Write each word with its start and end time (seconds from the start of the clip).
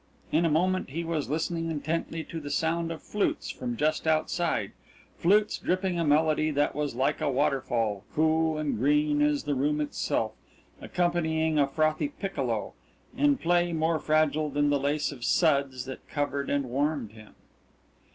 In 0.31 0.45
a 0.45 0.49
moment 0.49 0.89
he 0.89 1.03
was 1.03 1.29
listening 1.29 1.69
intently 1.69 2.23
to 2.23 2.39
the 2.39 2.49
sound 2.49 2.91
of 2.91 3.03
flutes 3.03 3.51
from 3.51 3.77
just 3.77 4.07
outside, 4.07 4.71
flutes 5.19 5.59
dripping 5.59 5.99
a 5.99 6.03
melody 6.03 6.49
that 6.49 6.73
was 6.73 6.95
like 6.95 7.21
a 7.21 7.29
waterfall, 7.29 8.03
cool 8.15 8.57
and 8.57 8.79
green 8.79 9.21
as 9.21 9.43
the 9.43 9.53
room 9.53 9.79
itself, 9.79 10.31
accompanying 10.81 11.59
a 11.59 11.67
frothy 11.67 12.07
piccolo, 12.07 12.73
in 13.15 13.37
play 13.37 13.73
more 13.73 13.99
fragile 13.99 14.49
than 14.49 14.71
the 14.71 14.79
lace 14.79 15.11
of 15.11 15.23
suds 15.23 15.85
that 15.85 16.07
covered 16.09 16.49
and 16.49 16.65
charmed 16.67 17.11
him. 17.11 17.35